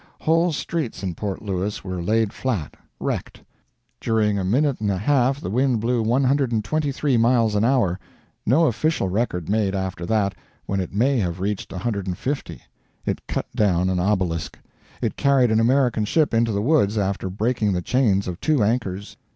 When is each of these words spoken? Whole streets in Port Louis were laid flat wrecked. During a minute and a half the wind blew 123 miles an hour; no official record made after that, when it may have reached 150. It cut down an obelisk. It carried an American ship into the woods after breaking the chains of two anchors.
Whole 0.21 0.51
streets 0.51 1.03
in 1.03 1.13
Port 1.13 1.43
Louis 1.43 1.83
were 1.83 2.01
laid 2.01 2.33
flat 2.33 2.75
wrecked. 2.99 3.43
During 3.99 4.39
a 4.39 4.43
minute 4.43 4.81
and 4.81 4.89
a 4.89 4.97
half 4.97 5.39
the 5.39 5.51
wind 5.51 5.79
blew 5.79 6.01
123 6.01 7.17
miles 7.17 7.53
an 7.53 7.63
hour; 7.63 7.99
no 8.43 8.65
official 8.65 9.09
record 9.09 9.47
made 9.47 9.75
after 9.75 10.03
that, 10.07 10.33
when 10.65 10.79
it 10.79 10.91
may 10.91 11.19
have 11.19 11.39
reached 11.39 11.71
150. 11.71 12.61
It 13.05 13.27
cut 13.27 13.45
down 13.55 13.91
an 13.91 13.99
obelisk. 13.99 14.57
It 15.03 15.17
carried 15.17 15.51
an 15.51 15.59
American 15.59 16.05
ship 16.05 16.33
into 16.33 16.51
the 16.51 16.63
woods 16.63 16.97
after 16.97 17.29
breaking 17.29 17.73
the 17.73 17.81
chains 17.83 18.27
of 18.27 18.41
two 18.41 18.63
anchors. 18.63 19.17